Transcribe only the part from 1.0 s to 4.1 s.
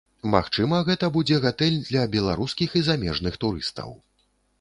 будзе гатэль для беларускіх і замежных турыстаў.